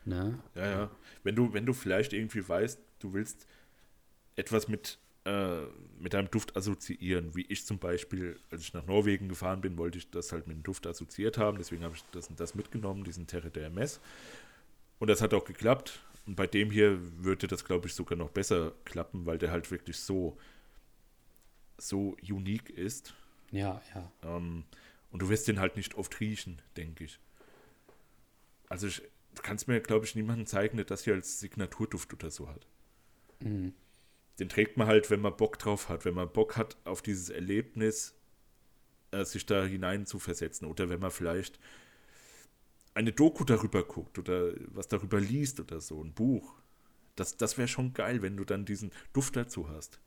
Ne? 0.09 0.39
Ja, 0.55 0.69
ja. 0.69 0.91
Wenn 1.23 1.35
du, 1.35 1.53
wenn 1.53 1.65
du 1.65 1.73
vielleicht 1.73 2.13
irgendwie 2.13 2.47
weißt, 2.47 2.79
du 2.99 3.13
willst 3.13 3.47
etwas 4.35 4.67
mit, 4.67 4.99
äh, 5.25 5.61
mit 5.99 6.15
einem 6.15 6.29
Duft 6.31 6.55
assoziieren, 6.55 7.35
wie 7.35 7.45
ich 7.47 7.65
zum 7.65 7.79
Beispiel, 7.79 8.39
als 8.51 8.61
ich 8.61 8.73
nach 8.73 8.85
Norwegen 8.85 9.29
gefahren 9.29 9.61
bin, 9.61 9.77
wollte 9.77 9.97
ich 9.97 10.09
das 10.09 10.31
halt 10.31 10.47
mit 10.47 10.57
dem 10.57 10.63
Duft 10.63 10.87
assoziiert 10.87 11.37
haben, 11.37 11.57
deswegen 11.57 11.83
habe 11.83 11.95
ich 11.95 12.03
das 12.11 12.27
und 12.27 12.39
das 12.39 12.55
mitgenommen, 12.55 13.03
diesen 13.03 13.27
Terre 13.27 13.49
de 13.51 13.63
Hermes. 13.63 13.99
Und 14.99 15.07
das 15.07 15.21
hat 15.21 15.33
auch 15.33 15.45
geklappt. 15.45 16.01
Und 16.25 16.35
bei 16.35 16.47
dem 16.47 16.71
hier 16.71 16.99
würde 17.23 17.47
das, 17.47 17.63
glaube 17.65 17.87
ich, 17.87 17.93
sogar 17.93 18.17
noch 18.17 18.29
besser 18.29 18.73
klappen, 18.85 19.25
weil 19.25 19.37
der 19.37 19.51
halt 19.51 19.71
wirklich 19.71 19.97
so 19.99 20.37
so 21.81 22.17
unique 22.21 22.69
ist. 22.69 23.13
Ja, 23.51 23.81
ja. 23.95 24.11
Ähm, 24.23 24.63
und 25.11 25.21
du 25.21 25.29
wirst 25.29 25.47
den 25.47 25.59
halt 25.59 25.75
nicht 25.75 25.95
oft 25.95 26.19
riechen, 26.19 26.61
denke 26.77 27.05
ich. 27.05 27.19
Also 28.67 28.87
ich, 28.87 29.01
du 29.39 29.43
kannst 29.43 29.67
mir, 29.69 29.79
glaube 29.79 30.05
ich, 30.05 30.15
niemanden 30.15 30.45
zeigen, 30.45 30.77
der 30.77 30.85
das 30.85 31.05
hier 31.05 31.13
als 31.13 31.39
Signaturduft 31.39 32.13
oder 32.13 32.29
so 32.29 32.49
hat. 32.49 32.67
Mhm. 33.41 33.73
Den 34.37 34.49
trägt 34.49 34.77
man 34.77 34.87
halt, 34.87 35.09
wenn 35.09 35.21
man 35.21 35.35
Bock 35.35 35.57
drauf 35.57 35.89
hat, 35.89 36.05
wenn 36.05 36.13
man 36.13 36.31
Bock 36.31 36.57
hat 36.57 36.77
auf 36.83 37.01
dieses 37.01 37.29
Erlebnis, 37.29 38.15
äh, 39.11 39.23
sich 39.23 39.45
da 39.45 39.65
hinein 39.65 40.05
zu 40.05 40.19
versetzen. 40.19 40.65
Oder 40.65 40.89
wenn 40.89 40.99
man 40.99 41.11
vielleicht 41.11 41.59
eine 42.93 43.13
Doku 43.13 43.45
darüber 43.45 43.83
guckt 43.83 44.19
oder 44.19 44.51
was 44.67 44.87
darüber 44.87 45.19
liest 45.19 45.59
oder 45.59 45.79
so, 45.79 46.03
ein 46.03 46.13
Buch. 46.13 46.55
Das, 47.15 47.37
das 47.37 47.57
wäre 47.57 47.67
schon 47.67 47.93
geil, 47.93 48.21
wenn 48.21 48.35
du 48.35 48.43
dann 48.43 48.65
diesen 48.65 48.91
Duft 49.13 49.35
dazu 49.35 49.69
hast. 49.69 49.99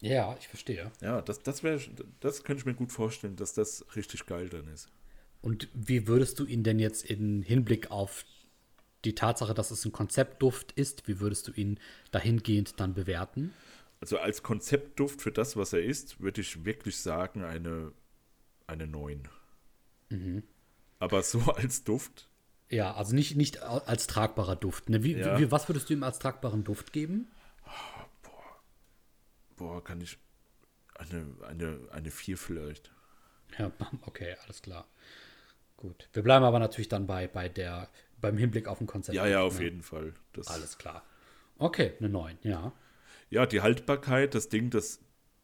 Ja, 0.00 0.36
ich 0.38 0.48
verstehe. 0.48 0.90
Ja, 1.00 1.22
das, 1.22 1.42
das 1.42 1.62
wäre, 1.62 1.80
das 2.20 2.44
könnte 2.44 2.60
ich 2.60 2.66
mir 2.66 2.74
gut 2.74 2.92
vorstellen, 2.92 3.36
dass 3.36 3.54
das 3.54 3.86
richtig 3.96 4.26
geil 4.26 4.48
dann 4.48 4.68
ist. 4.68 4.88
Und 5.40 5.68
wie 5.74 6.06
würdest 6.06 6.38
du 6.38 6.44
ihn 6.44 6.64
denn 6.64 6.78
jetzt 6.78 7.04
in 7.04 7.42
Hinblick 7.42 7.90
auf 7.90 8.24
die 9.04 9.14
Tatsache, 9.14 9.54
dass 9.54 9.70
es 9.70 9.84
ein 9.84 9.92
Konzeptduft 9.92 10.72
ist, 10.72 11.08
wie 11.08 11.20
würdest 11.20 11.48
du 11.48 11.52
ihn 11.52 11.78
dahingehend 12.10 12.78
dann 12.80 12.94
bewerten? 12.94 13.52
Also 14.00 14.18
als 14.18 14.42
Konzeptduft 14.42 15.22
für 15.22 15.32
das, 15.32 15.56
was 15.56 15.72
er 15.72 15.82
ist, 15.82 16.20
würde 16.20 16.40
ich 16.40 16.64
wirklich 16.64 16.98
sagen, 16.98 17.44
eine, 17.44 17.92
eine 18.66 18.86
9. 18.86 19.28
Mhm. 20.10 20.42
Aber 20.98 21.22
so 21.22 21.40
als 21.56 21.84
Duft. 21.84 22.28
Ja, 22.68 22.94
also 22.94 23.14
nicht, 23.14 23.36
nicht 23.36 23.62
als 23.62 24.06
tragbarer 24.06 24.56
Duft. 24.56 24.88
Ne? 24.88 25.02
Wie, 25.02 25.16
ja. 25.16 25.38
wie, 25.38 25.50
was 25.50 25.68
würdest 25.68 25.90
du 25.90 25.94
ihm 25.94 26.02
als 26.02 26.18
tragbaren 26.18 26.64
Duft 26.64 26.92
geben? 26.92 27.28
boah, 29.62 29.82
kann 29.82 30.00
ich 30.00 30.18
eine, 30.94 31.26
eine, 31.48 31.78
eine 31.92 32.10
4 32.10 32.36
vielleicht. 32.36 32.90
Ja, 33.58 33.70
okay, 34.02 34.36
alles 34.44 34.62
klar. 34.62 34.86
Gut. 35.76 36.08
Wir 36.12 36.22
bleiben 36.22 36.44
aber 36.44 36.58
natürlich 36.58 36.88
dann 36.88 37.06
bei, 37.06 37.26
bei 37.26 37.48
der, 37.48 37.88
beim 38.22 38.38
Hinblick 38.38 38.68
auf 38.68 38.78
den 38.78 38.86
Konzept. 38.86 39.14
Ja, 39.14 39.26
ja, 39.26 39.42
auf 39.42 39.58
ne? 39.58 39.64
jeden 39.64 39.82
Fall. 39.82 40.14
Das 40.32 40.46
alles 40.46 40.78
klar. 40.78 41.04
Okay, 41.58 41.92
eine 41.98 42.08
9, 42.08 42.38
ja. 42.42 42.72
Ja, 43.28 43.44
die 43.44 43.60
Haltbarkeit, 43.60 44.34
das 44.34 44.48
Ding, 44.48 44.70
das 44.70 45.00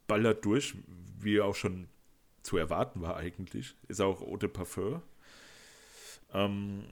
ballert 0.06 0.44
durch, 0.44 0.74
wie 1.18 1.40
auch 1.40 1.54
schon 1.54 1.88
zu 2.42 2.56
erwarten 2.56 3.02
war 3.02 3.16
eigentlich. 3.16 3.76
Ist 3.88 4.00
auch 4.00 4.22
Eau 4.22 4.36
de 4.36 4.48
Parfum. 4.48 5.02
Ähm, 6.32 6.84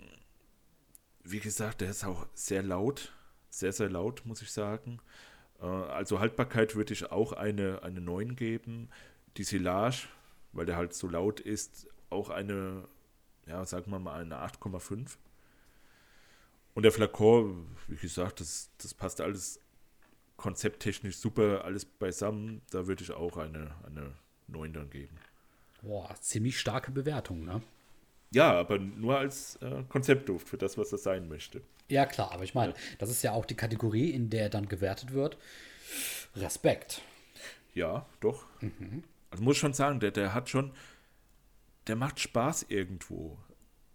wie 1.25 1.41
gesagt, 1.41 1.81
der 1.81 1.91
ist 1.91 2.05
auch 2.05 2.27
sehr 2.35 2.63
laut. 2.63 3.13
Sehr, 3.49 3.73
sehr 3.73 3.89
laut, 3.89 4.27
muss 4.27 4.43
ich 4.43 4.51
sagen. 4.51 5.01
Äh, 5.61 5.67
also 5.67 6.21
Haltbarkeit 6.21 6.75
würde 6.77 6.93
ich 6.93 7.11
auch 7.11 7.33
eine, 7.33 7.83
eine 7.83 8.01
9 8.01 8.37
geben. 8.37 8.91
Die 9.37 9.45
Silage, 9.45 10.09
weil 10.53 10.67
der 10.67 10.77
halt 10.77 10.95
so 10.95 11.09
laut 11.09 11.41
ist, 11.41 11.89
auch 12.11 12.31
eine, 12.31 12.89
ja, 13.47 13.65
sagen 13.65 13.91
wir 13.91 13.99
mal 13.99 14.21
eine 14.21 14.37
8,5. 14.37 15.17
Und 16.77 16.83
der 16.83 16.93
Flakon, 16.93 17.75
wie 17.89 17.97
gesagt, 17.97 18.39
das, 18.39 18.69
das 18.77 18.93
passt 18.93 19.23
alles 19.23 19.61
konzepttechnisch 20.37 21.17
super, 21.17 21.65
alles 21.65 21.87
beisammen. 21.87 22.61
Da 22.71 22.87
würde 22.87 23.03
ich 23.03 23.13
auch 23.13 23.39
eine, 23.39 23.75
eine 23.87 24.13
9 24.49 24.75
dann 24.75 24.91
geben. 24.91 25.17
Boah, 25.81 26.15
ziemlich 26.21 26.61
starke 26.61 26.91
Bewertung, 26.91 27.47
ne? 27.47 27.63
Ja, 28.31 28.53
aber 28.53 28.79
nur 28.79 29.17
als 29.17 29.57
äh, 29.63 29.85
Konzeptduft 29.89 30.51
für 30.51 30.59
das, 30.59 30.77
was 30.77 30.93
er 30.93 30.99
sein 30.99 31.29
möchte. 31.29 31.63
Ja, 31.89 32.05
klar, 32.05 32.31
aber 32.31 32.45
ich 32.45 32.55
meine, 32.55 32.75
das 32.99 33.09
ist 33.09 33.23
ja 33.23 33.33
auch 33.33 33.47
die 33.47 33.57
Kategorie, 33.57 34.11
in 34.11 34.29
der 34.29 34.51
dann 34.51 34.69
gewertet 34.69 35.15
wird. 35.15 35.39
Respekt. 36.35 37.01
Ja, 37.73 38.05
doch. 38.21 38.45
Mhm. 38.61 39.03
Also 39.31 39.43
muss 39.43 39.57
schon 39.57 39.73
sagen, 39.73 39.99
der, 39.99 40.11
der 40.11 40.35
hat 40.35 40.51
schon, 40.51 40.73
der 41.87 41.97
macht 41.97 42.21
Spaß 42.21 42.67
irgendwo, 42.69 43.39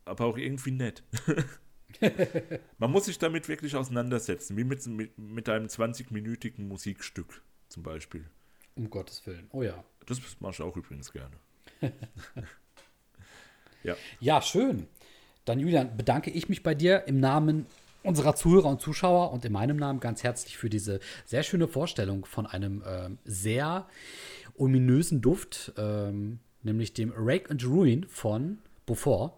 aber 0.04 0.26
auch 0.26 0.38
irgendwie 0.38 0.72
nett. 0.72 1.04
Man 2.78 2.92
muss 2.92 3.06
sich 3.06 3.18
damit 3.20 3.48
wirklich 3.48 3.76
auseinandersetzen, 3.76 4.58
wie 4.58 4.64
mit, 4.64 4.86
mit, 4.88 5.18
mit 5.18 5.50
einem 5.50 5.68
20-minütigen 5.68 6.68
Musikstück 6.68 7.42
zum 7.70 7.84
Beispiel. 7.84 8.26
Um 8.76 8.90
Gottes 8.90 9.26
Willen. 9.26 9.48
Oh 9.52 9.64
ja. 9.64 9.84
Das 10.06 10.20
mache 10.40 10.52
ich 10.54 10.62
auch 10.62 10.76
übrigens 10.76 11.12
gerne. 11.12 11.36
ja. 13.84 13.96
ja, 14.20 14.42
schön. 14.42 14.88
Dann, 15.46 15.60
Julian, 15.60 15.96
bedanke 15.98 16.32
ich 16.32 16.50
mich 16.50 16.64
bei 16.64 16.76
dir 16.76 17.08
im 17.08 17.20
Namen 17.20 17.66
unserer 18.04 18.36
Zuhörer 18.36 18.70
und 18.70 18.82
Zuschauer 18.82 19.32
und 19.32 19.46
in 19.46 19.52
meinem 19.52 19.78
Namen 19.78 20.00
ganz 20.00 20.24
herzlich 20.24 20.58
für 20.58 20.70
diese 20.70 21.00
sehr 21.26 21.44
schöne 21.44 21.68
Vorstellung 21.68 22.26
von 22.26 22.46
einem 22.46 22.82
äh, 22.84 23.10
sehr 23.26 23.88
ominösen 24.56 25.22
Duft, 25.22 25.74
ähm, 25.78 26.40
nämlich 26.64 26.94
dem 26.94 27.14
Rake 27.16 27.50
and 27.50 27.66
Ruin 27.66 28.06
von 28.08 28.60
Beaufort. 28.86 29.34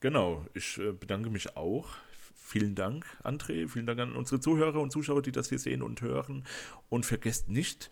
Genau, 0.00 0.46
ich 0.54 0.78
äh, 0.78 0.92
bedanke 0.92 1.30
mich 1.30 1.56
auch. 1.56 1.88
Vielen 2.34 2.74
Dank, 2.74 3.06
André. 3.22 3.68
Vielen 3.68 3.86
Dank 3.86 4.00
an 4.00 4.16
unsere 4.16 4.40
Zuhörer 4.40 4.80
und 4.80 4.90
Zuschauer, 4.90 5.22
die 5.22 5.30
das 5.30 5.50
hier 5.50 5.58
sehen 5.58 5.82
und 5.82 6.00
hören. 6.00 6.44
Und 6.88 7.06
vergesst 7.06 7.48
nicht, 7.48 7.90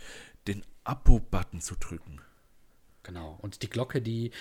den 0.48 0.64
Abo-Button 0.84 1.60
zu 1.60 1.76
drücken. 1.76 2.20
Genau. 3.04 3.38
Und 3.40 3.62
die 3.62 3.70
Glocke, 3.70 4.02
die 4.02 4.32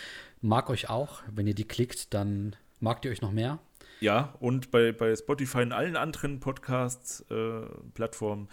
mag 0.42 0.70
euch 0.70 0.90
auch. 0.90 1.22
Wenn 1.32 1.46
ihr 1.46 1.54
die 1.54 1.68
klickt, 1.68 2.14
dann 2.14 2.56
magt 2.80 3.06
ihr 3.06 3.12
euch 3.12 3.22
noch 3.22 3.32
mehr. 3.32 3.60
Ja, 4.00 4.36
und 4.40 4.72
bei, 4.72 4.92
bei 4.92 5.16
Spotify 5.16 5.60
und 5.60 5.72
allen 5.72 5.96
anderen 5.96 6.40
Podcast-Plattformen 6.40 8.46
äh, 8.46 8.50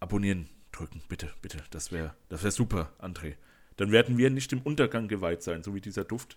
abonnieren 0.00 0.48
drücken, 0.72 1.02
bitte, 1.08 1.30
bitte. 1.42 1.62
Das 1.70 1.92
wäre 1.92 2.14
das 2.28 2.42
wär 2.42 2.50
super, 2.50 2.92
André. 2.98 3.34
Dann 3.76 3.92
werden 3.92 4.18
wir 4.18 4.30
nicht 4.30 4.52
im 4.52 4.62
Untergang 4.62 5.08
geweiht 5.08 5.42
sein, 5.42 5.62
so 5.62 5.74
wie 5.74 5.80
dieser 5.80 6.04
Duft. 6.04 6.36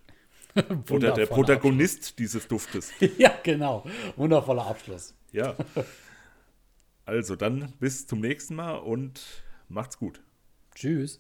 Oder 0.89 1.12
der 1.12 1.25
Protagonist 1.25 1.98
Abschluss. 1.98 2.15
dieses 2.15 2.48
Duftes. 2.48 2.91
ja, 3.17 3.33
genau. 3.43 3.86
Wundervoller 4.15 4.65
Abschluss. 4.65 5.15
Ja. 5.31 5.55
Also 7.05 7.36
dann 7.36 7.74
bis 7.81 8.07
zum 8.07 8.22
nächsten 8.22 8.55
Mal 8.55 8.77
und 8.77 9.43
macht's 9.67 9.98
gut. 9.98 10.22
Tschüss. 10.74 11.19